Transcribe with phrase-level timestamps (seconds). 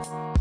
[0.00, 0.38] Thank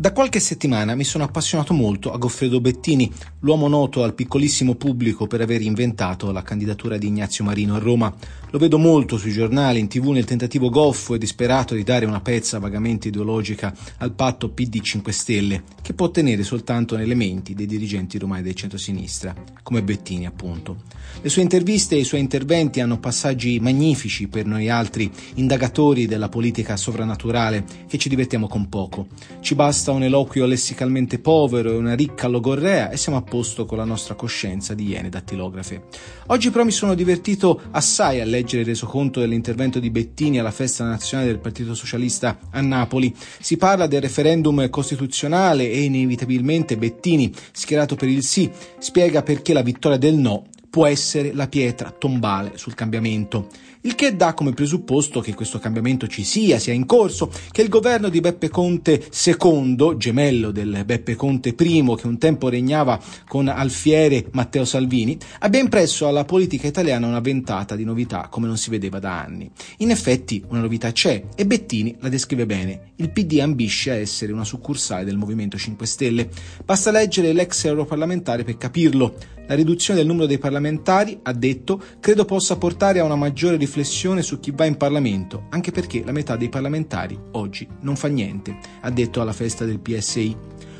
[0.00, 5.26] Da qualche settimana mi sono appassionato molto a Goffredo Bettini, l'uomo noto al piccolissimo pubblico
[5.26, 8.10] per aver inventato la candidatura di Ignazio Marino a Roma.
[8.48, 12.22] Lo vedo molto sui giornali, in tv, nel tentativo goffo e disperato di dare una
[12.22, 17.66] pezza vagamente ideologica al patto PD 5 Stelle, che può ottenere soltanto nelle menti dei
[17.66, 20.78] dirigenti romani del centro-sinistra, come Bettini appunto.
[21.20, 26.30] Le sue interviste e i suoi interventi hanno passaggi magnifici per noi altri indagatori della
[26.30, 29.08] politica sovrannaturale che ci divertiamo con poco.
[29.40, 29.54] Ci
[29.90, 33.84] basta un eloquio lessicalmente povero e una ricca logorrea e siamo a posto con la
[33.84, 35.84] nostra coscienza di iene dattilografe.
[36.26, 40.84] Oggi però mi sono divertito assai a leggere il resoconto dell'intervento di Bettini alla festa
[40.84, 43.14] nazionale del Partito Socialista a Napoli.
[43.40, 49.62] Si parla del referendum costituzionale e inevitabilmente Bettini, schierato per il sì, spiega perché la
[49.62, 53.48] vittoria del no può essere la pietra tombale sul cambiamento
[53.82, 57.70] il che dà come presupposto che questo cambiamento ci sia, sia in corso, che il
[57.70, 63.48] governo di Beppe Conte II, gemello del Beppe Conte I, che un tempo regnava con
[63.48, 68.68] Alfiere Matteo Salvini, abbia impresso alla politica italiana una ventata di novità come non si
[68.68, 69.50] vedeva da anni.
[69.78, 72.92] In effetti una novità c'è e Bettini la descrive bene.
[72.96, 76.28] Il PD ambisce a essere una succursale del Movimento 5 Stelle.
[76.66, 79.38] Basta leggere l'ex europarlamentare per capirlo.
[79.50, 84.22] La riduzione del numero dei parlamentari, ha detto, credo possa portare a una maggiore riflessione
[84.22, 88.56] su chi va in Parlamento, anche perché la metà dei parlamentari oggi non fa niente,
[88.80, 90.36] ha detto alla festa del PSI.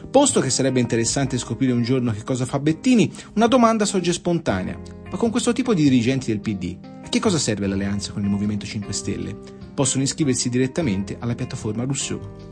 [0.09, 4.79] Posto che sarebbe interessante scoprire un giorno che cosa fa Bettini, una domanda sorge spontanea.
[5.11, 8.31] Ma con questo tipo di dirigenti del PD, a che cosa serve l'alleanza con il
[8.31, 9.37] Movimento 5 Stelle?
[9.75, 12.50] Possono iscriversi direttamente alla piattaforma Rousseau.